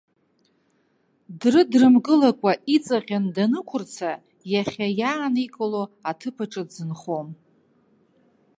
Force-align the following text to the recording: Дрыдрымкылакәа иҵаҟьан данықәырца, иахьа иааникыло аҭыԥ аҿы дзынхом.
Дрыдрымкылакәа 1.39 2.51
иҵаҟьан 2.75 3.25
данықәырца, 3.35 4.11
иахьа 4.51 4.87
иааникыло 4.99 5.83
аҭыԥ 6.09 6.37
аҿы 6.43 6.63
дзынхом. 6.67 7.27